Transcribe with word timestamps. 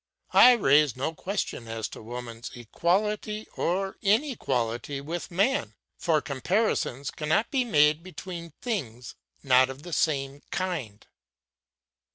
I 0.33 0.53
raise 0.53 0.95
no 0.95 1.13
question 1.13 1.67
as 1.67 1.87
to 1.89 2.01
woman's 2.01 2.49
equality 2.55 3.45
or 3.55 3.97
inequality 4.01 4.99
with 4.99 5.29
man, 5.29 5.75
for 5.95 6.21
comparisons 6.23 7.11
cannot 7.11 7.51
be 7.51 7.63
made 7.63 8.01
between 8.01 8.53
things 8.63 9.13
not 9.43 9.69
of 9.69 9.83
the 9.83 9.93
same 9.93 10.41
kind. 10.49 11.05